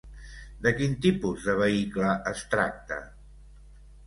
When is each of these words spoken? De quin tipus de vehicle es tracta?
De 0.67 0.71
quin 0.79 0.95
tipus 1.05 1.45
de 1.49 1.55
vehicle 1.59 2.15
es 2.33 2.43
tracta? 2.55 2.99